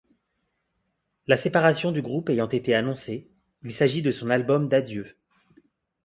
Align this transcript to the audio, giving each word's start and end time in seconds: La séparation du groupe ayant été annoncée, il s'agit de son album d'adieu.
La 1.27 1.37
séparation 1.37 1.91
du 1.91 2.01
groupe 2.01 2.31
ayant 2.31 2.49
été 2.49 2.73
annoncée, 2.73 3.29
il 3.61 3.71
s'agit 3.71 4.01
de 4.01 4.09
son 4.09 4.31
album 4.31 4.67
d'adieu. 4.67 5.15